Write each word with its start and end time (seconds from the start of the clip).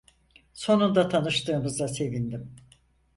Sonunda 0.53 1.09
tanıştığımıza 1.09 1.87
sevindim. 1.87 2.55